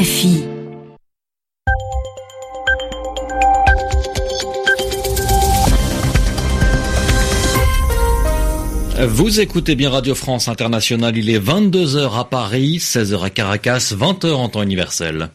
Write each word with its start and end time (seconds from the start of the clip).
RFI. 0.00 0.42
Vous 9.06 9.40
écoutez 9.40 9.74
bien 9.74 9.90
Radio 9.90 10.14
France 10.14 10.48
Internationale, 10.48 11.18
il 11.18 11.28
est 11.28 11.38
22h 11.38 12.18
à 12.18 12.24
Paris, 12.24 12.78
16h 12.78 13.22
à 13.22 13.28
Caracas, 13.28 13.92
20h 13.94 14.32
en 14.32 14.48
temps 14.48 14.62
universel. 14.62 15.28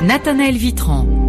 Nathanaël 0.00 0.56
Vitran. 0.56 1.19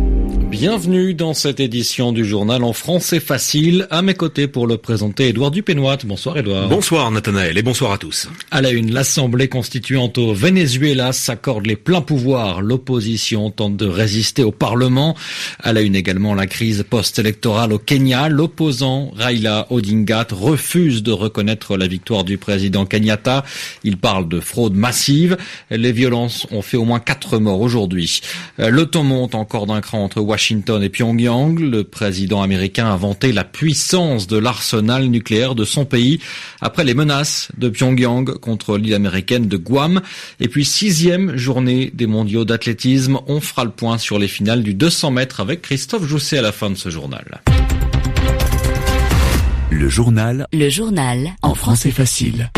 Bienvenue 0.62 1.16
dans 1.16 1.34
cette 1.34 1.60
édition 1.60 2.12
du 2.12 2.24
journal 2.24 2.64
en 2.64 2.72
français 2.72 3.20
facile. 3.20 3.88
À 3.90 4.04
mes 4.04 4.14
côtés 4.14 4.48
pour 4.48 4.68
le 4.68 4.78
présenter, 4.78 5.30
Édouard 5.30 5.50
Dupénoit. 5.50 5.98
Bonsoir 6.06 6.38
Édouard. 6.38 6.70
Bonsoir 6.70 7.10
Nathanaël 7.10 7.58
et 7.58 7.64
bonsoir 7.64 7.94
à 7.94 7.98
tous. 7.98 8.30
À 8.52 8.62
la 8.62 8.70
une, 8.70 8.94
l'Assemblée 8.94 9.48
constituante 9.48 10.20
au 10.20 10.36
Venezuela 10.36 11.14
s'accorde 11.14 11.66
les 11.66 11.76
pleins 11.76 12.02
pouvoirs. 12.02 12.62
L'opposition 12.62 13.50
tente 13.50 13.76
de 13.76 13.88
résister 13.88 14.44
au 14.44 14.52
Parlement. 14.52 15.18
À 15.58 15.74
la 15.74 15.82
une 15.82 15.96
également, 15.96 16.36
la 16.36 16.46
crise 16.46 16.86
post-électorale 16.88 17.74
au 17.74 17.80
Kenya. 17.80 18.30
L'opposant 18.30 19.10
Raila 19.16 19.66
Odinga 19.72 20.28
refuse 20.30 21.02
de 21.02 21.12
reconnaître 21.12 21.76
la 21.76 21.88
victoire 21.88 22.24
du 22.24 22.38
président 22.38 22.86
Kenyatta. 22.86 23.46
Il 23.84 23.98
parle 23.98 24.30
de 24.30 24.40
fraude 24.40 24.76
massive. 24.76 25.38
Les 25.72 25.92
violences 25.92 26.46
ont 26.52 26.62
fait 26.62 26.78
au 26.78 26.86
moins 26.86 27.00
quatre 27.00 27.40
morts 27.40 27.62
aujourd'hui. 27.62 28.22
Le 28.60 28.86
ton 28.86 29.04
monte 29.04 29.34
encore 29.34 29.66
d'un 29.66 29.82
cran 29.82 30.04
entre 30.04 30.22
Washington 30.22 30.51
Washington 30.52 30.84
et 30.84 30.90
Pyongyang, 30.90 31.60
le 31.60 31.86
président 31.86 32.42
américain 32.42 32.92
a 32.92 32.98
vanté 32.98 33.32
la 33.32 33.46
puissance 33.46 34.28
de 34.28 34.36
l'arsenal 34.38 35.06
nucléaire 35.06 35.56
de 35.56 35.64
son 35.64 35.86
pays 35.86 36.20
après 36.60 36.84
les 36.84 36.94
menaces 36.94 37.48
de 37.58 37.70
Pyongyang 37.70 38.38
contre 38.38 38.78
l'île 38.78 38.94
américaine 38.94 39.48
de 39.48 39.56
Guam. 39.56 40.02
Et 40.42 40.50
puis 40.50 40.66
sixième 40.66 41.38
journée 41.38 41.90
des 41.94 42.06
mondiaux 42.06 42.44
d'athlétisme, 42.44 43.20
on 43.28 43.40
fera 43.40 43.64
le 43.64 43.72
point 43.72 43.98
sur 43.98 44.20
les 44.20 44.28
finales 44.28 44.62
du 44.62 44.74
200 44.74 45.12
mètres 45.12 45.40
avec 45.40 45.62
Christophe 45.62 46.06
Jousset 46.06 46.40
à 46.40 46.42
la 46.42 46.52
fin 46.52 46.70
de 46.70 46.76
ce 46.76 46.90
journal. 46.90 47.42
Le 49.70 49.88
journal. 49.88 50.48
Le 50.52 50.68
journal. 50.68 51.32
En 51.44 51.56
français 51.56 51.92
facile. 51.92 52.52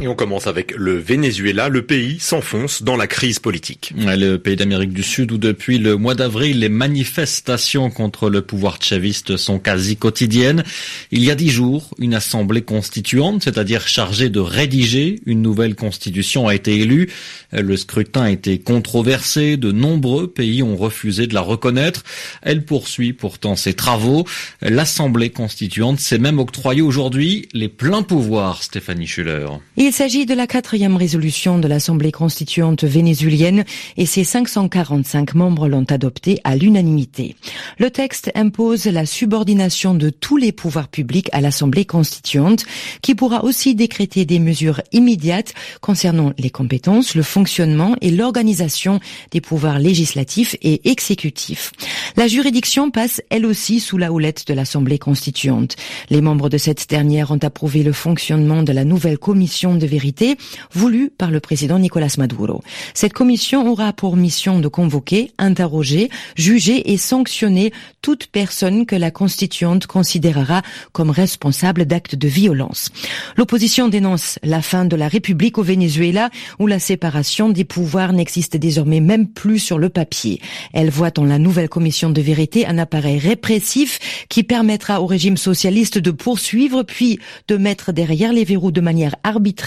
Et 0.00 0.08
on 0.08 0.16
commence 0.16 0.48
avec 0.48 0.74
le 0.76 0.98
Venezuela. 0.98 1.68
Le 1.68 1.82
pays 1.82 2.18
s'enfonce 2.18 2.82
dans 2.82 2.96
la 2.96 3.06
crise 3.06 3.38
politique. 3.38 3.92
Le 3.96 4.36
pays 4.36 4.56
d'Amérique 4.56 4.92
du 4.92 5.04
Sud 5.04 5.30
où 5.30 5.38
depuis 5.38 5.78
le 5.78 5.96
mois 5.96 6.16
d'avril, 6.16 6.58
les 6.58 6.68
manifestations 6.68 7.90
contre 7.90 8.28
le 8.28 8.42
pouvoir 8.42 8.78
chaviste 8.82 9.36
sont 9.36 9.60
quasi 9.60 9.96
quotidiennes. 9.96 10.64
Il 11.12 11.22
y 11.22 11.30
a 11.30 11.36
dix 11.36 11.50
jours, 11.50 11.94
une 11.98 12.14
assemblée 12.14 12.62
constituante, 12.62 13.44
c'est-à-dire 13.44 13.86
chargée 13.86 14.30
de 14.30 14.40
rédiger 14.40 15.20
une 15.26 15.42
nouvelle 15.42 15.76
constitution, 15.76 16.48
a 16.48 16.56
été 16.56 16.74
élue. 16.80 17.08
Le 17.52 17.76
scrutin 17.76 18.22
a 18.22 18.30
été 18.30 18.58
controversé. 18.58 19.56
De 19.56 19.70
nombreux 19.70 20.26
pays 20.26 20.62
ont 20.64 20.76
refusé 20.76 21.28
de 21.28 21.34
la 21.34 21.40
reconnaître. 21.40 22.02
Elle 22.42 22.64
poursuit 22.64 23.12
pourtant 23.12 23.54
ses 23.54 23.74
travaux. 23.74 24.26
L'assemblée 24.60 25.30
constituante 25.30 26.00
s'est 26.00 26.18
même 26.18 26.40
octroyée 26.40 26.82
aujourd'hui 26.82 27.48
les 27.52 27.68
pleins 27.68 28.02
pouvoirs, 28.02 28.64
Stéphanie 28.64 29.06
Schuller. 29.06 29.46
Il 29.86 29.92
s'agit 29.92 30.24
de 30.24 30.32
la 30.32 30.46
quatrième 30.46 30.96
résolution 30.96 31.58
de 31.58 31.68
l'Assemblée 31.68 32.10
constituante 32.10 32.84
vénézuélienne 32.84 33.66
et 33.98 34.06
ses 34.06 34.24
545 34.24 35.34
membres 35.34 35.68
l'ont 35.68 35.84
adoptée 35.90 36.40
à 36.42 36.56
l'unanimité. 36.56 37.36
Le 37.78 37.90
texte 37.90 38.32
impose 38.34 38.86
la 38.86 39.04
subordination 39.04 39.92
de 39.92 40.08
tous 40.08 40.38
les 40.38 40.52
pouvoirs 40.52 40.88
publics 40.88 41.28
à 41.32 41.42
l'Assemblée 41.42 41.84
constituante 41.84 42.64
qui 43.02 43.14
pourra 43.14 43.44
aussi 43.44 43.74
décréter 43.74 44.24
des 44.24 44.38
mesures 44.38 44.80
immédiates 44.92 45.52
concernant 45.82 46.32
les 46.38 46.48
compétences, 46.48 47.14
le 47.14 47.22
fonctionnement 47.22 47.94
et 48.00 48.10
l'organisation 48.10 49.00
des 49.32 49.42
pouvoirs 49.42 49.80
législatifs 49.80 50.56
et 50.62 50.88
exécutifs. 50.88 51.72
La 52.16 52.26
juridiction 52.26 52.90
passe 52.90 53.20
elle 53.28 53.44
aussi 53.44 53.80
sous 53.80 53.98
la 53.98 54.12
houlette 54.12 54.46
de 54.46 54.54
l'Assemblée 54.54 54.98
constituante. 54.98 55.76
Les 56.08 56.22
membres 56.22 56.48
de 56.48 56.56
cette 56.56 56.88
dernière 56.88 57.32
ont 57.32 57.38
approuvé 57.42 57.82
le 57.82 57.92
fonctionnement 57.92 58.62
de 58.62 58.72
la 58.72 58.84
nouvelle 58.84 59.18
commission 59.18 59.73
de 59.78 59.84
de 59.84 59.90
vérité 59.90 60.36
voulue 60.72 61.10
par 61.10 61.30
le 61.30 61.40
président 61.40 61.78
Nicolas 61.78 62.14
Maduro. 62.16 62.62
Cette 62.94 63.12
commission 63.12 63.70
aura 63.70 63.92
pour 63.92 64.16
mission 64.16 64.58
de 64.58 64.68
convoquer, 64.68 65.32
interroger, 65.38 66.08
juger 66.36 66.92
et 66.92 66.96
sanctionner 66.96 67.72
toute 68.00 68.26
personne 68.26 68.86
que 68.86 68.96
la 68.96 69.10
constituante 69.10 69.86
considérera 69.86 70.62
comme 70.92 71.10
responsable 71.10 71.84
d'actes 71.84 72.14
de 72.14 72.28
violence. 72.28 72.90
L'opposition 73.36 73.88
dénonce 73.88 74.38
la 74.42 74.62
fin 74.62 74.86
de 74.86 74.96
la 74.96 75.08
République 75.08 75.58
au 75.58 75.62
Venezuela 75.62 76.30
où 76.58 76.66
la 76.66 76.78
séparation 76.78 77.50
des 77.50 77.64
pouvoirs 77.64 78.12
n'existe 78.12 78.56
désormais 78.56 79.00
même 79.00 79.28
plus 79.28 79.58
sur 79.58 79.78
le 79.78 79.90
papier. 79.90 80.40
Elle 80.72 80.90
voit 80.90 81.10
dans 81.10 81.24
la 81.24 81.38
nouvelle 81.38 81.68
commission 81.68 82.10
de 82.10 82.22
vérité 82.22 82.66
un 82.66 82.78
appareil 82.78 83.18
répressif 83.18 84.26
qui 84.28 84.44
permettra 84.44 85.02
au 85.02 85.06
régime 85.06 85.36
socialiste 85.36 85.98
de 85.98 86.10
poursuivre 86.10 86.82
puis 86.82 87.18
de 87.48 87.56
mettre 87.56 87.92
derrière 87.92 88.32
les 88.32 88.44
verrous 88.44 88.72
de 88.72 88.80
manière 88.80 89.16
arbitraire 89.24 89.63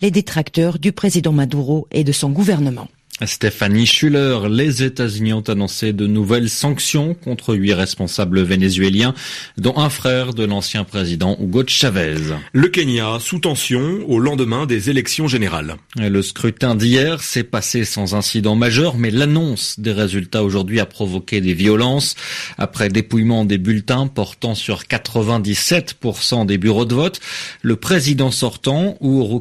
les 0.00 0.10
détracteurs 0.10 0.78
du 0.78 0.92
président 0.92 1.32
Maduro 1.32 1.86
et 1.90 2.04
de 2.04 2.12
son 2.12 2.30
gouvernement. 2.30 2.88
Stéphanie 3.22 3.86
Schuller, 3.86 4.48
les 4.50 4.82
États-Unis 4.82 5.34
ont 5.34 5.48
annoncé 5.48 5.92
de 5.92 6.04
nouvelles 6.04 6.50
sanctions 6.50 7.14
contre 7.14 7.54
huit 7.54 7.72
responsables 7.72 8.42
vénézuéliens, 8.42 9.14
dont 9.56 9.78
un 9.78 9.88
frère 9.88 10.34
de 10.34 10.42
l'ancien 10.42 10.82
président 10.82 11.36
Hugo 11.40 11.62
Chavez. 11.64 12.16
Le 12.52 12.66
Kenya 12.66 13.18
sous 13.20 13.38
tension 13.38 14.00
au 14.08 14.18
lendemain 14.18 14.66
des 14.66 14.90
élections 14.90 15.28
générales. 15.28 15.76
Le 15.96 16.22
scrutin 16.22 16.74
d'hier 16.74 17.22
s'est 17.22 17.44
passé 17.44 17.84
sans 17.84 18.16
incident 18.16 18.56
majeur, 18.56 18.96
mais 18.96 19.12
l'annonce 19.12 19.78
des 19.78 19.92
résultats 19.92 20.42
aujourd'hui 20.42 20.80
a 20.80 20.86
provoqué 20.86 21.40
des 21.40 21.54
violences. 21.54 22.16
Après 22.58 22.88
dépouillement 22.88 23.44
des 23.44 23.58
bulletins 23.58 24.08
portant 24.08 24.56
sur 24.56 24.82
97% 24.82 26.46
des 26.46 26.58
bureaux 26.58 26.84
de 26.84 26.96
vote, 26.96 27.20
le 27.62 27.76
président 27.76 28.32
sortant, 28.32 28.98
Uhuru 29.00 29.40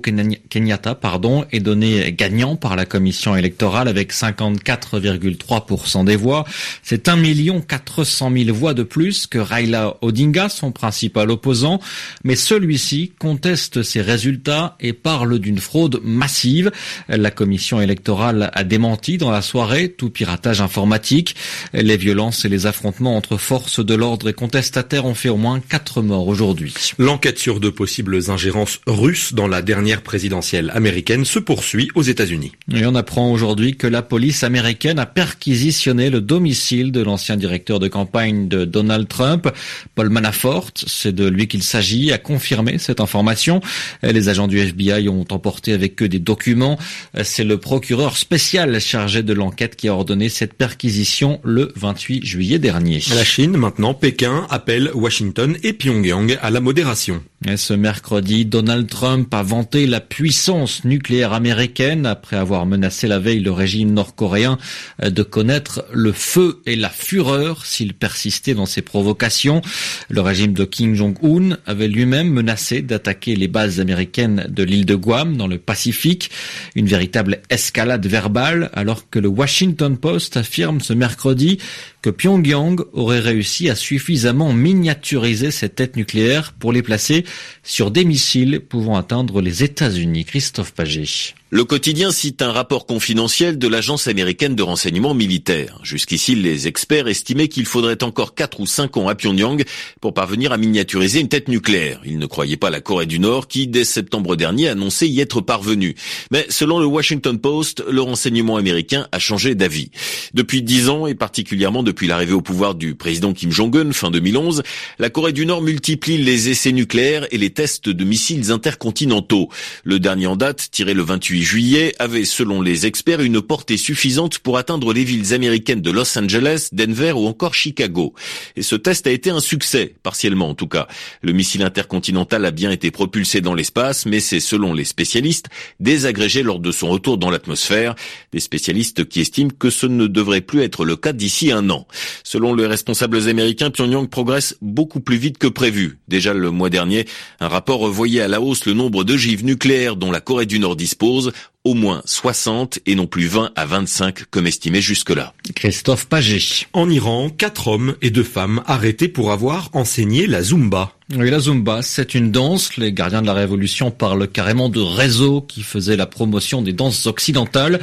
Kenyatta, 0.50 0.94
pardon, 0.94 1.46
est 1.52 1.60
donné 1.60 2.14
gagnant 2.14 2.56
par 2.56 2.76
la 2.76 2.86
commission 2.86 3.36
électorale 3.36 3.63
avec 3.64 4.14
54,3% 4.14 6.06
des 6.06 6.16
voix. 6.16 6.46
C'est 6.84 7.10
1 7.10 7.62
400 7.62 8.32
000 8.36 8.56
voix 8.56 8.74
de 8.74 8.84
plus 8.84 9.28
que 9.28 9.40
Raila 9.40 9.98
Odinga, 10.02 10.50
son 10.50 10.72
principal 10.72 11.32
opposant, 11.32 11.80
mais 12.24 12.36
celui-ci 12.36 13.14
conteste 13.18 13.84
ces 13.84 14.02
résultats 14.02 14.76
et 14.80 14.94
parle 14.94 15.40
d'une 15.40 15.60
fraude 15.60 16.00
massive. 16.04 16.72
La 17.08 17.32
commission 17.32 17.82
électorale 17.82 18.52
a 18.54 18.64
démenti 18.64 19.18
dans 19.18 19.32
la 19.32 19.42
soirée 19.42 19.90
tout 19.90 20.10
piratage 20.10 20.62
informatique. 20.62 21.36
Les 21.74 21.98
violences 21.98 22.46
et 22.46 22.50
les 22.50 22.66
affrontements 22.66 23.16
entre 23.16 23.38
forces 23.38 23.84
de 23.84 23.94
l'ordre 23.94 24.30
et 24.30 24.34
contestataires 24.34 25.06
ont 25.06 25.16
fait 25.16 25.30
au 25.30 25.38
moins 25.38 25.60
4 25.60 26.02
morts 26.02 26.28
aujourd'hui. 26.28 26.74
L'enquête 26.98 27.40
sur 27.40 27.60
de 27.60 27.70
possibles 27.70 28.30
ingérences 28.30 28.80
russes 28.88 29.34
dans 29.34 29.48
la 29.48 29.62
dernière 29.62 30.02
présidentielle 30.02 30.72
américaine 30.74 31.26
se 31.26 31.40
poursuit 31.40 31.90
aux 31.96 32.02
États-Unis. 32.02 32.52
Et 32.74 32.86
on 32.86 32.96
apprend 32.96 33.32
aujourd'hui 33.32 33.53
aujourd'hui 33.54 33.78
que 33.78 33.86
la 33.86 34.02
police 34.02 34.44
américaine 34.44 34.98
a 34.98 35.06
perquisitionné 35.06 36.10
le 36.10 36.22
domicile 36.22 36.92
de 36.92 37.04
l'ancien 37.04 37.38
directeur 37.38 37.80
de 37.80 37.88
campagne 37.88 38.48
de 38.48 38.66
Donald 38.66 39.08
Trump, 39.08 39.48
Paul 39.94 40.10
Manafort. 40.10 40.72
C'est 40.88 41.14
de 41.14 41.28
lui 41.28 41.48
qu'il 41.48 41.62
s'agit, 41.62 42.12
a 42.12 42.18
confirmé 42.18 42.80
cette 42.80 43.00
information. 43.00 43.62
Les 44.02 44.28
agents 44.28 44.48
du 44.48 44.58
FBI 44.58 45.08
ont 45.08 45.28
emporté 45.30 45.72
avec 45.72 46.02
eux 46.02 46.10
des 46.10 46.18
documents. 46.18 46.80
C'est 47.22 47.44
le 47.44 47.60
procureur 47.60 48.18
spécial 48.18 48.82
chargé 48.82 49.22
de 49.22 49.34
l'enquête 49.34 49.76
qui 49.76 49.88
a 49.88 49.94
ordonné 49.94 50.30
cette 50.30 50.56
perquisition 50.56 51.40
le 51.44 51.72
28 51.76 52.26
juillet 52.26 52.58
dernier. 52.58 53.04
La 53.14 53.24
Chine, 53.24 53.56
maintenant, 53.56 53.94
Pékin 53.94 54.48
appelle 54.50 54.90
Washington 54.96 55.58
et 55.62 55.74
Pyongyang 55.74 56.40
à 56.42 56.50
la 56.50 56.60
modération. 56.60 57.22
Et 57.46 57.58
ce 57.58 57.74
mercredi, 57.74 58.46
Donald 58.46 58.88
Trump 58.90 59.32
a 59.34 59.44
vanté 59.44 59.86
la 59.86 60.00
puissance 60.00 60.86
nucléaire 60.86 61.34
américaine 61.34 62.06
après 62.06 62.38
avoir 62.38 62.66
menacé 62.66 63.08
la 63.08 63.20
veille 63.20 63.42
le 63.44 63.52
régime 63.52 63.94
nord-coréen 63.94 64.58
euh, 65.04 65.10
de 65.10 65.24
connaître 65.24 65.86
le 65.92 66.12
feu 66.12 66.62
et 66.66 66.76
la 66.76 66.90
fureur 66.90 67.66
s'il 67.66 67.94
persistait 67.94 68.54
dans 68.54 68.66
ses 68.66 68.82
provocations. 68.82 69.62
Le 70.10 70.22
régime 70.22 70.54
de 70.54 70.66
Kim 70.66 70.96
Jong-un 70.96 71.58
avait 71.66 71.88
lui-même 71.88 72.30
menacé 72.30 72.82
d'attaquer 72.82 73.36
les 73.36 73.48
bases 73.48 73.80
américaines 73.80 74.48
de 74.50 74.64
l'île 74.64 74.86
de 74.86 74.96
Guam 74.96 75.38
dans 75.38 75.48
le 75.48 75.58
Pacifique. 75.58 76.32
Une 76.76 76.88
véritable 76.88 77.42
escalade 77.50 78.06
verbale 78.06 78.70
alors 78.74 79.10
que 79.10 79.20
le 79.20 79.28
Washington 79.28 79.98
Post 79.98 80.38
affirme 80.38 80.82
ce 80.82 80.94
mercredi 80.94 81.60
que 82.04 82.10
Pyongyang 82.10 82.82
aurait 82.92 83.22
réussi 83.22 83.70
à 83.70 83.76
suffisamment 83.76 84.52
miniaturiser 84.52 85.52
cette 85.52 85.76
tête 85.76 85.96
nucléaire 85.96 86.52
pour 86.52 86.74
les 86.74 86.84
placer 86.84 87.24
sur 87.64 87.92
des 87.92 88.04
missiles 88.04 88.60
pouvant 88.60 88.98
atteindre 88.98 89.42
les 89.42 89.64
États-Unis. 89.64 90.26
Christophe 90.26 90.74
Paget. 90.74 91.34
Le 91.54 91.66
quotidien 91.66 92.12
cite 92.12 92.42
un 92.42 92.52
rapport 92.52 92.88
confidentiel 92.88 93.60
de 93.60 93.68
l'agence 93.68 94.08
américaine 94.08 94.56
de 94.56 94.64
renseignement 94.64 95.14
militaire. 95.14 95.80
Jusqu'ici, 95.84 96.34
les 96.34 96.68
experts 96.68 97.08
estimaient 97.08 97.48
qu'il 97.48 97.68
faudrait 97.68 98.04
encore 98.04 98.34
4 98.34 98.60
ou 98.60 98.66
5 98.66 98.98
ans 98.98 99.08
à 99.08 99.14
Pyongyang 99.14 99.64
pour 100.02 100.16
parvenir 100.16 100.52
à 100.52 100.58
miniaturiser 100.58 101.20
une 101.20 101.30
tête 101.30 101.50
nucléaire. 101.50 102.02
Ils 102.06 102.18
ne 102.18 102.26
croyaient 102.26 102.58
pas 102.58 102.72
la 102.72 102.82
Corée 102.82 103.06
du 103.06 103.20
Nord 103.20 103.48
qui, 103.48 103.68
dès 103.68 103.84
septembre 103.84 104.36
dernier, 104.36 104.68
annonçait 104.68 105.08
y 105.08 105.22
être 105.22 105.42
parvenue. 105.42 105.94
Mais 106.32 106.48
selon 106.50 106.80
le 106.80 106.88
Washington 106.88 107.38
Post, 107.38 107.84
le 107.88 108.02
renseignement 108.02 108.58
américain 108.58 109.08
a 109.12 109.20
changé 109.20 109.54
d'avis. 109.54 109.92
Depuis 110.34 110.64
10 110.64 110.90
ans, 110.90 111.06
et 111.06 111.14
particulièrement 111.14 111.84
depuis 111.84 111.93
l'arrivée 112.02 112.34
au 112.34 112.42
pouvoir 112.42 112.76
du 112.76 112.96
président 112.96 113.34
Kim 113.34 113.52
Jong-un 113.52 113.92
fin 113.94 114.12
2011, 114.12 114.64
la 115.00 115.10
Corée 115.10 115.32
du 115.32 115.46
Nord 115.46 115.62
multiplie 115.62 116.18
les 116.18 116.50
essais 116.50 116.72
nucléaires 116.72 117.26
et 117.32 117.38
les 117.38 117.52
tests 117.52 117.90
de 117.90 118.04
missiles 118.04 118.52
intercontinentaux. 118.52 119.50
Le 119.84 120.00
dernier 120.00 120.28
en 120.28 120.36
date, 120.36 120.70
tiré 120.72 120.94
le 120.94 121.04
28 121.04 121.42
juillet 121.42 121.96
avait, 122.00 122.26
selon 122.26 122.62
les 122.62 122.86
experts, 122.86 123.22
une 123.22 123.42
portée 123.42 123.78
suffisante 123.78 124.40
pour 124.40 124.58
atteindre 124.58 124.94
les 124.94 125.04
villes 125.04 125.34
américaines 125.34 125.82
de 125.82 125.92
Los 125.92 126.18
Angeles, 126.18 126.70
Denver 126.72 127.14
ou 127.14 127.28
encore 127.28 127.54
Chicago. 127.54 128.14
Et 128.56 128.62
ce 128.62 128.76
test 128.76 129.08
a 129.08 129.12
été 129.12 129.30
un 129.30 129.40
succès, 129.40 129.96
partiellement 130.04 130.50
en 130.50 130.56
tout 130.56 130.68
cas. 130.68 130.88
Le 131.22 131.32
missile 131.32 131.64
intercontinental 131.64 132.46
a 132.46 132.52
bien 132.52 132.72
été 132.72 132.92
propulsé 132.92 133.42
dans 133.42 133.54
l'espace, 133.54 134.06
mais 134.06 134.20
c'est, 134.20 134.40
selon 134.40 134.74
les 134.74 134.86
spécialistes, 134.86 135.48
désagrégé 135.80 136.44
lors 136.44 136.60
de 136.60 136.72
son 136.72 136.90
retour 136.90 137.18
dans 137.18 137.30
l'atmosphère. 137.30 137.96
Des 138.32 138.40
spécialistes 138.40 139.08
qui 139.08 139.22
estiment 139.22 139.52
que 139.58 139.70
ce 139.70 139.86
ne 139.86 140.08
devrait 140.08 140.42
plus 140.42 140.62
être 140.62 140.86
le 140.86 140.96
cas 140.96 141.14
d'ici 141.14 141.52
un 141.52 141.70
an. 141.70 141.83
Selon 142.24 142.54
les 142.54 142.66
responsables 142.66 143.30
américains, 143.30 143.70
Pyongyang 143.70 144.08
progresse 144.08 144.56
beaucoup 144.62 145.00
plus 145.00 145.18
vite 145.18 145.38
que 145.38 145.48
prévu. 145.48 146.00
Déjà 146.08 146.34
le 146.34 146.52
mois 146.52 146.70
dernier, 146.70 147.06
un 147.40 147.48
rapport 147.48 147.80
revoyait 147.80 148.22
à 148.22 148.28
la 148.28 148.42
hausse 148.42 148.66
le 148.66 148.74
nombre 148.74 149.04
d'ogives 149.04 149.46
nucléaires 149.46 149.96
dont 149.96 150.12
la 150.12 150.22
Corée 150.22 150.46
du 150.46 150.60
Nord 150.60 150.76
dispose 150.76 151.32
au 151.64 151.74
moins 151.76 152.02
60 152.06 152.80
et 152.86 152.96
non 152.96 153.08
plus 153.08 153.28
20 153.28 153.52
à 153.56 153.66
25 153.66 154.26
comme 154.30 154.48
estimé 154.48 154.82
jusque-là. 154.82 155.34
Christophe 155.56 156.06
Paget. 156.06 156.68
En 156.74 156.90
Iran, 156.90 157.30
quatre 157.30 157.68
hommes 157.68 157.96
et 158.02 158.10
deux 158.10 158.24
femmes 158.24 158.62
arrêtés 158.66 159.08
pour 159.08 159.32
avoir 159.32 159.70
enseigné 159.74 160.28
la 160.28 160.42
Zumba. 160.42 160.94
Oui, 161.16 161.30
la 161.30 161.40
Zumba, 161.40 161.82
c'est 161.82 162.16
une 162.16 162.32
danse. 162.32 162.78
Les 162.78 162.94
gardiens 162.94 163.22
de 163.22 163.28
la 163.28 163.34
Révolution 163.34 163.92
parlent 163.92 164.28
carrément 164.28 164.70
de 164.70 164.80
réseau 164.80 165.42
qui 165.42 165.62
faisait 165.62 165.98
la 165.98 166.06
promotion 166.06 166.62
des 166.62 166.74
danses 166.74 167.06
occidentales. 167.06 167.80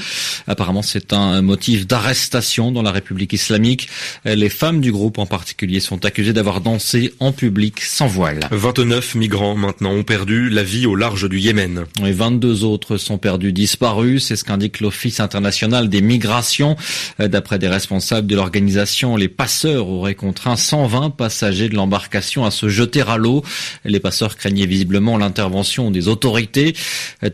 Apparemment, 0.46 0.82
c'est 0.82 1.12
un 1.12 1.42
motif 1.42 1.86
d'arrestation 1.86 2.72
dans 2.72 2.82
la 2.82 2.90
République 2.90 3.32
islamique. 3.32 3.88
Les 4.24 4.48
femmes 4.48 4.80
du 4.80 4.90
groupe 4.90 5.18
en 5.18 5.26
particulier 5.26 5.80
sont 5.80 6.04
accusées 6.06 6.32
d'avoir 6.32 6.60
dansé 6.60 7.14
en 7.20 7.30
public 7.30 7.80
sans 7.82 8.06
voile. 8.06 8.40
29 8.50 9.14
migrants 9.14 9.54
maintenant 9.54 9.92
ont 9.92 10.02
perdu 10.02 10.48
la 10.48 10.62
vie 10.62 10.86
au 10.86 10.96
large 10.96 11.28
du 11.28 11.38
Yémen. 11.38 11.84
Et 12.04 12.12
22 12.12 12.64
autres 12.64 12.96
sont 12.96 13.18
perdus 13.18 13.52
disparus. 13.70 14.24
C'est 14.24 14.34
ce 14.36 14.42
qu'indique 14.42 14.80
l'Office 14.80 15.20
international 15.20 15.88
des 15.88 16.02
migrations. 16.02 16.76
D'après 17.18 17.58
des 17.60 17.68
responsables 17.68 18.26
de 18.26 18.34
l'organisation, 18.34 19.16
les 19.16 19.28
passeurs 19.28 19.88
auraient 19.88 20.16
contraint 20.16 20.56
120 20.56 21.10
passagers 21.10 21.68
de 21.68 21.76
l'embarcation 21.76 22.44
à 22.44 22.50
se 22.50 22.68
jeter 22.68 23.02
à 23.06 23.16
l'eau. 23.16 23.44
Les 23.84 24.00
passeurs 24.00 24.36
craignaient 24.36 24.66
visiblement 24.66 25.18
l'intervention 25.18 25.92
des 25.92 26.08
autorités. 26.08 26.74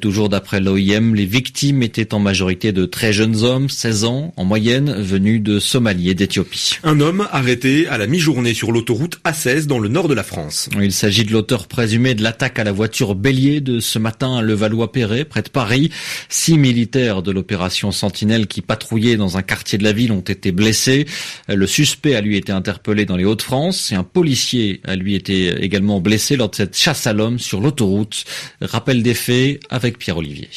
Toujours 0.03 0.29
d'après 0.29 0.61
l'OIM, 0.61 1.15
les 1.15 1.25
victimes 1.25 1.83
étaient 1.83 2.13
en 2.13 2.19
majorité 2.19 2.73
de 2.73 2.85
très 2.85 3.15
jeunes 3.15 3.43
hommes, 3.43 3.71
16 3.71 4.05
ans 4.05 4.35
en 4.37 4.45
moyenne, 4.45 4.93
venus 5.01 5.43
de 5.43 5.59
Somalie 5.59 6.11
et 6.11 6.15
d'Éthiopie. 6.15 6.79
Un 6.85 7.01
homme 7.01 7.27
arrêté 7.33 7.89
à 7.89 7.97
la 7.97 8.07
mi-journée 8.07 8.53
sur 8.53 8.73
l'autoroute 8.73 9.21
A16 9.25 9.67
dans 9.67 9.79
le 9.79 9.89
nord 9.89 10.09
de 10.09 10.15
la 10.15 10.23
France. 10.23 10.69
Il 10.83 10.93
s'agit 10.93 11.25
de 11.25 11.33
l'auteur 11.33 11.67
présumé 11.67 12.15
de 12.15 12.23
l'attaque 12.23 12.59
à 12.59 12.65
la 12.65 12.73
voiture 12.73 13.15
bélier 13.15 13.63
de 13.63 13.81
ce 13.81 13.99
matin 13.99 14.37
à 14.37 14.43
Levallois-Perret, 14.43 15.25
près 15.25 15.43
de 15.43 15.49
Paris. 15.49 15.91
Six 16.29 16.59
militaires 16.59 17.23
de 17.23 17.31
l'opération 17.31 17.93
Sentinelle 17.93 18.47
qui 18.47 18.63
patrouillaient 18.63 19.17
dans 19.17 19.37
un 19.37 19.43
quartier 19.43 19.79
de 19.79 19.85
la 19.85 19.93
ville 19.93 20.13
ont 20.13 20.21
été 20.21 20.53
blessés. 20.53 21.07
Le 21.49 21.67
suspect 21.67 22.15
a 22.15 22.21
lui 22.21 22.37
été 22.37 22.53
interpellé 22.53 23.05
dans 23.05 23.17
les 23.17 23.25
Hauts-de-France 23.25 23.93
et 23.93 23.95
un 23.95 24.05
policier 24.05 24.81
a 24.85 24.97
lui 24.97 25.15
été 25.15 25.63
également 25.63 26.01
blessé 26.01 26.37
lors 26.37 26.51
de 26.51 26.57
cette 26.57 26.77
chasse 26.77 27.07
à 27.07 27.13
l'homme 27.13 27.39
sur 27.39 27.61
l'autoroute. 27.61 28.25
Rappel 28.61 29.03
des 29.03 29.15
faits 29.15 29.61
avec 29.71 29.99
Pierre-Olivier. 29.99 30.49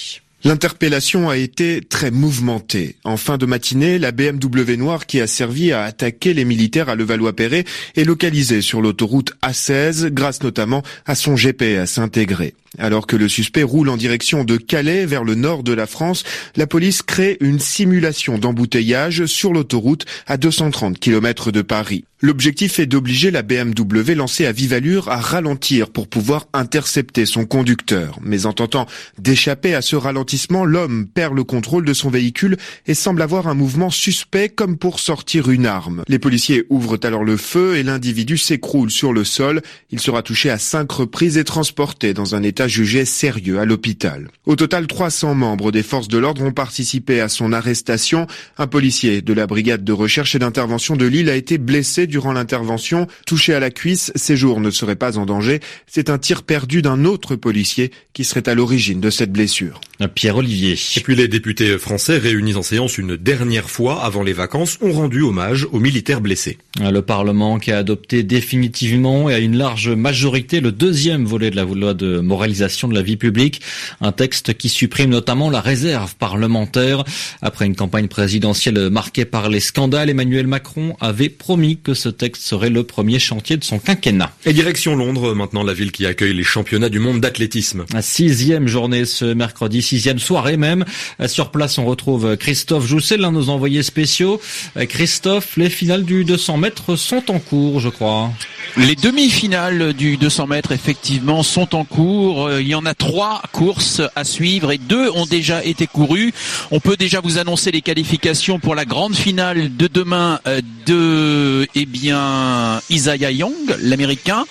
L'interpellation 0.46 1.30
a 1.30 1.36
été 1.36 1.82
très 1.82 2.12
mouvementée. 2.12 2.96
En 3.04 3.18
fin 3.18 3.38
de 3.38 3.46
matinée, 3.46 4.00
la 4.00 4.14
BMW 4.14 4.78
noire 4.78 5.06
qui 5.06 5.20
a 5.20 5.28
servi 5.28 5.74
à 5.74 5.84
attaquer 5.84 6.34
les 6.34 6.46
militaires 6.46 6.88
à 6.88 6.96
Levallois-Perret 6.96 7.66
est 7.98 8.04
localisée 8.06 8.62
sur 8.62 8.82
l'autoroute 8.82 9.34
A16 9.44 10.08
grâce 10.08 10.42
notamment 10.42 10.82
à 11.06 11.16
son 11.16 11.36
GPS 11.36 11.98
intégré. 11.98 12.54
Alors 12.78 13.08
que 13.08 13.16
le 13.16 13.28
suspect 13.28 13.64
roule 13.64 13.90
en 13.90 13.98
direction 13.98 14.44
de 14.44 14.58
Calais 14.58 15.06
vers 15.06 15.24
le 15.24 15.36
nord 15.36 15.64
de 15.64 15.74
la 15.74 15.88
France, 15.88 16.24
la 16.56 16.68
police 16.68 17.02
crée 17.02 17.38
une 17.42 17.60
simulation 17.60 18.38
d'embouteillage 18.38 19.26
sur 19.26 19.54
l'autoroute 19.54 20.06
à 20.28 20.38
230 20.38 21.00
km 21.00 21.52
de 21.52 21.62
Paris. 21.62 22.06
L'objectif 22.22 22.80
est 22.80 22.86
d'obliger 22.86 23.32
la 23.32 23.44
BMW 23.44 24.14
lancée 24.14 24.46
à 24.46 24.52
vive 24.52 24.74
allure 24.74 25.08
à 25.08 25.22
ralentir 25.22 25.90
pour 25.90 26.10
pouvoir 26.10 26.48
intercepter 26.52 27.26
son 27.26 27.46
conducteur. 27.46 28.20
Mais 28.22 28.46
en 28.46 28.52
tentant 28.52 28.88
d'échapper 29.18 29.74
à 29.74 29.82
ce 29.82 29.96
ralentissement, 29.96 30.66
l'homme 30.66 31.08
perd 31.08 31.34
le 31.34 31.46
contrôle 31.46 31.86
de 31.86 31.94
son 31.94 32.10
véhicule 32.10 32.58
et 32.88 32.94
semble 32.94 33.22
avoir 33.22 33.48
un 33.48 33.54
mouvement 33.54 33.90
suspect 33.90 34.50
comme 34.50 34.78
pour 34.78 35.00
sortir 35.00 35.50
une 35.50 35.66
arme. 35.66 36.04
Les 36.10 36.20
policiers 36.20 36.66
ouvrent 36.70 37.00
alors 37.04 37.24
le 37.24 37.38
feu 37.38 37.78
et 37.78 37.84
l'individu 37.84 38.38
s'écroule 38.38 38.92
sur 38.92 39.14
le 39.14 39.24
sol. 39.24 39.62
Il 39.90 40.02
sera 40.02 40.22
touché 40.22 40.50
à 40.50 40.58
cinq 40.58 40.92
reprises 40.92 41.38
et 41.38 41.46
transporté 41.46 42.14
dans 42.14 42.36
un 42.36 42.44
état 42.44 42.59
jugé 42.68 43.06
sérieux 43.06 43.60
à 43.60 43.66
l'hôpital. 43.66 44.30
Au 44.46 44.56
total, 44.56 44.88
300 44.88 45.36
membres 45.36 45.72
des 45.72 45.84
forces 45.84 46.08
de 46.08 46.18
l'ordre 46.18 46.44
ont 46.44 46.52
participé 46.52 47.22
à 47.22 47.30
son 47.30 47.54
arrestation. 47.54 48.28
Un 48.58 48.68
policier 48.68 49.22
de 49.22 49.34
la 49.34 49.48
brigade 49.48 49.84
de 49.84 49.94
recherche 49.94 50.36
et 50.36 50.40
d'intervention 50.40 50.96
de 50.96 51.06
Lille 51.06 51.30
a 51.30 51.36
été 51.36 51.58
blessé 51.58 52.08
durant 52.08 52.34
l'intervention. 52.34 53.08
Touché 53.26 53.54
à 53.54 53.60
la 53.60 53.70
cuisse, 53.70 54.12
ses 54.16 54.36
jours 54.36 54.60
ne 54.60 54.72
seraient 54.72 54.96
pas 54.96 55.18
en 55.18 55.26
danger. 55.26 55.60
C'est 55.88 56.10
un 56.10 56.18
tir 56.18 56.44
perdu 56.44 56.82
d'un 56.82 57.06
autre 57.06 57.36
policier 57.36 57.92
qui 58.14 58.24
serait 58.24 58.50
à 58.50 58.56
l'origine 58.56 59.00
de 59.00 59.10
cette 59.10 59.32
blessure. 59.32 59.82
Pierre 60.16 60.38
Olivier. 60.38 60.76
Et 60.96 61.02
puis 61.02 61.16
les 61.16 61.28
députés 61.28 61.78
français 61.78 62.18
réunis 62.18 62.56
en 62.56 62.62
séance 62.62 62.98
une 62.98 63.18
dernière 63.18 63.70
fois 63.70 64.04
avant 64.04 64.24
les 64.24 64.34
vacances 64.34 64.78
ont 64.82 64.94
rendu 64.94 65.22
hommage 65.22 65.68
aux 65.72 65.80
militaires 65.80 66.22
blessés. 66.22 66.58
Le 66.80 67.02
Parlement 67.02 67.60
qui 67.60 67.72
a 67.72 67.78
adopté 67.78 68.24
définitivement 68.24 69.30
et 69.30 69.34
à 69.34 69.40
une 69.40 69.58
large 69.58 69.90
majorité 69.90 70.62
le 70.62 70.72
deuxième 70.72 71.26
volet 71.26 71.52
de 71.52 71.56
la 71.56 71.64
loi 71.64 71.94
de 71.94 72.20
de 72.50 72.94
la 72.94 73.02
vie 73.02 73.18
publique, 73.18 73.62
un 74.02 74.12
texte 74.12 74.56
qui 74.56 74.70
supprime 74.70 75.10
notamment 75.10 75.50
la 75.50 75.62
réserve 75.62 76.16
parlementaire. 76.16 77.04
Après 77.42 77.66
une 77.66 77.76
campagne 77.76 78.08
présidentielle 78.08 78.90
marquée 78.90 79.26
par 79.26 79.50
les 79.50 79.60
scandales, 79.60 80.10
Emmanuel 80.10 80.48
Macron 80.48 80.96
avait 81.00 81.30
promis 81.30 81.78
que 81.78 81.94
ce 81.94 82.10
texte 82.10 82.44
serait 82.44 82.70
le 82.70 82.84
premier 82.84 83.20
chantier 83.20 83.58
de 83.58 83.64
son 83.64 83.80
quinquennat. 83.80 84.32
Et 84.46 84.54
direction 84.54 84.96
Londres, 84.96 85.34
maintenant 85.34 85.64
la 85.64 85.74
ville 85.74 85.92
qui 85.92 86.06
accueille 86.06 86.34
les 86.34 86.44
championnats 86.44 86.90
du 86.90 87.00
monde 87.00 87.22
d'athlétisme. 87.22 87.86
Sixième 88.02 88.68
journée 88.68 89.06
ce 89.06 89.26
mercredi, 89.26 89.82
sixième 89.82 90.20
soirée 90.20 90.58
même. 90.58 90.86
Sur 91.28 91.52
place, 91.52 91.78
on 91.78 91.86
retrouve 91.86 92.38
Christophe 92.38 92.86
Jousset, 92.86 93.18
l'un 93.18 93.32
de 93.32 93.38
nos 93.38 93.50
envoyés 93.50 93.84
spéciaux. 93.84 94.42
Christophe, 94.88 95.58
les 95.58 95.70
finales 95.70 96.04
du 96.04 96.26
200 96.26 96.58
mètres 96.58 96.96
sont 96.96 97.32
en 97.32 97.40
cours, 97.40 97.80
je 97.80 97.90
crois. 97.90 98.32
Les 98.78 98.96
demi-finales 98.96 99.94
du 99.94 100.18
200 100.18 100.48
mètres, 100.48 100.72
effectivement, 100.72 101.44
sont 101.44 101.76
en 101.76 101.84
cours. 101.84 102.39
Il 102.60 102.68
y 102.68 102.76
en 102.76 102.86
a 102.86 102.94
trois 102.94 103.42
courses 103.52 104.02
à 104.16 104.24
suivre 104.24 104.72
et 104.72 104.78
deux 104.78 105.10
ont 105.12 105.26
déjà 105.26 105.64
été 105.64 105.88
courues. 105.88 106.34
On 106.72 106.80
peut 106.80 106.98
déjà 106.98 107.20
vous 107.22 107.38
annoncer 107.38 107.72
les 107.72 107.82
qualifications 107.82 108.60
pour 108.60 108.76
la 108.76 108.86
grande 108.86 109.16
finale 109.16 109.76
de 109.76 109.88
demain 109.88 110.40
de, 110.86 111.68
eh 111.76 111.86
bien, 111.86 112.82
Isaiah 112.90 113.32
Young, 113.32 113.76
l'américain. 113.82 114.46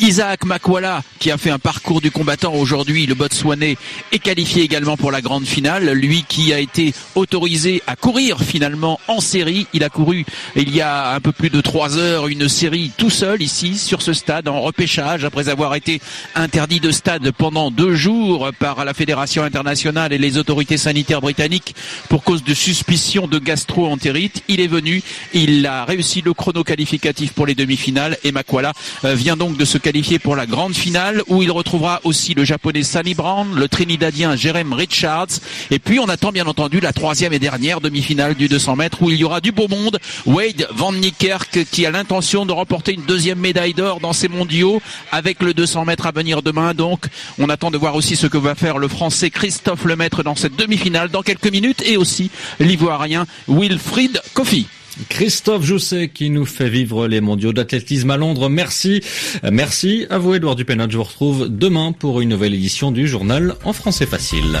Isaac 0.00 0.44
Makwala, 0.44 1.02
qui 1.20 1.30
a 1.30 1.38
fait 1.38 1.50
un 1.50 1.60
parcours 1.60 2.00
du 2.00 2.10
combattant 2.10 2.54
aujourd'hui, 2.54 3.06
le 3.06 3.14
Botswanais, 3.14 3.76
est 4.10 4.18
qualifié 4.18 4.62
également 4.62 4.96
pour 4.96 5.12
la 5.12 5.20
grande 5.20 5.46
finale. 5.46 5.90
Lui 5.92 6.24
qui 6.28 6.52
a 6.52 6.58
été 6.58 6.92
autorisé 7.14 7.82
à 7.86 7.94
courir 7.94 8.40
finalement 8.40 8.98
en 9.06 9.20
série. 9.20 9.66
Il 9.72 9.84
a 9.84 9.88
couru 9.88 10.24
il 10.56 10.74
y 10.74 10.80
a 10.80 11.14
un 11.14 11.20
peu 11.20 11.32
plus 11.32 11.50
de 11.50 11.60
trois 11.60 11.98
heures 11.98 12.28
une 12.28 12.48
série 12.48 12.90
tout 12.96 13.10
seul 13.10 13.42
ici 13.42 13.78
sur 13.78 14.02
ce 14.02 14.12
stade 14.12 14.48
en 14.48 14.60
repêchage 14.60 15.24
après 15.24 15.48
avoir 15.48 15.74
été 15.74 16.00
interdit 16.34 16.80
de 16.80 16.90
stade 16.90 17.30
pendant 17.36 17.70
deux 17.70 17.94
jours 17.94 18.50
par 18.58 18.84
la 18.84 18.94
Fédération 18.94 19.42
internationale 19.42 20.12
et 20.12 20.18
les 20.18 20.38
autorités 20.38 20.76
sanitaires 20.76 21.20
britanniques 21.20 21.74
pour 22.08 22.24
cause 22.24 22.44
de 22.44 22.54
suspicion 22.54 23.26
de 23.26 23.38
gastro-entérite. 23.38 24.42
Il 24.48 24.60
est 24.60 24.66
venu, 24.66 25.02
il 25.32 25.66
a 25.66 25.84
réussi 25.84 26.22
le 26.22 26.32
chrono 26.32 26.64
qualificatif 26.64 27.32
pour 27.32 27.46
les 27.46 27.54
demi-finales 27.54 28.16
et 28.24 28.32
Makwala 28.32 28.72
euh, 29.04 29.14
vient 29.14 29.36
donc 29.36 29.56
de 29.56 29.64
se 29.64 29.78
qualifier 29.78 30.18
pour 30.18 30.36
la 30.36 30.46
grande 30.46 30.74
finale 30.74 31.22
où 31.28 31.42
il 31.42 31.50
retrouvera 31.50 32.00
aussi 32.04 32.34
le 32.34 32.44
japonais 32.44 32.82
Sunny 32.82 33.14
Brown, 33.14 33.54
le 33.54 33.68
trinidadien 33.68 34.36
Jerem 34.36 34.72
Richards 34.72 35.40
et 35.70 35.78
puis 35.78 35.98
on 35.98 36.08
attend 36.08 36.32
bien 36.32 36.46
entendu 36.46 36.80
la 36.80 36.92
troisième 36.92 37.32
et 37.32 37.38
dernière 37.38 37.80
demi-finale 37.80 38.34
du 38.34 38.48
200 38.48 38.76
mètres 38.76 39.02
où 39.02 39.10
il 39.10 39.16
y 39.16 39.24
aura 39.24 39.40
du 39.40 39.52
beau 39.52 39.68
monde. 39.68 39.98
Wade 40.26 40.66
Van 40.72 40.92
Niekerk 40.92 41.64
qui 41.70 41.86
a 41.86 41.90
l'intention 41.90 42.46
de 42.46 42.52
remporter 42.52 42.92
une 42.92 43.02
deuxième 43.02 43.38
médaille 43.38 43.74
d'or 43.74 44.00
dans 44.00 44.12
ces 44.12 44.28
mondiaux 44.28 44.80
avec 45.12 45.42
le 45.42 45.54
200 45.54 45.84
mètres 45.84 46.06
à 46.06 46.12
venir 46.12 46.42
demain. 46.42 46.74
Donc 46.74 47.06
on 47.38 47.48
attend 47.48 47.70
de 47.70 47.78
voir 47.78 47.94
aussi 47.94 48.16
ce 48.16 48.26
que 48.26 48.38
va 48.38 48.54
faire 48.54 48.78
le 48.78 48.88
français 48.88 49.30
Christophe 49.30 49.84
Lemaître 49.84 50.22
dans 50.22 50.34
cette 50.34 50.56
demi-finale 50.56 51.10
dans 51.10 51.22
quelques 51.22 51.50
minutes 51.50 51.82
et 51.86 51.96
aussi 51.96 52.30
l'ivoirien 52.60 53.26
Wilfried 53.48 54.20
Kofi. 54.34 54.66
Christophe 55.08 55.64
Jousset 55.64 56.08
qui 56.08 56.30
nous 56.30 56.46
fait 56.46 56.68
vivre 56.68 57.08
les 57.08 57.20
mondiaux 57.20 57.52
d'athlétisme 57.52 58.10
à 58.10 58.16
Londres. 58.16 58.48
Merci. 58.48 59.02
Merci 59.50 60.06
à 60.10 60.18
vous, 60.18 60.34
Edouard 60.34 60.56
Dupenat. 60.56 60.88
Je 60.88 60.96
vous 60.96 61.04
retrouve 61.04 61.48
demain 61.48 61.92
pour 61.92 62.20
une 62.20 62.28
nouvelle 62.30 62.54
édition 62.54 62.92
du 62.92 63.08
journal 63.08 63.56
en 63.64 63.72
français 63.72 64.06
facile. 64.06 64.60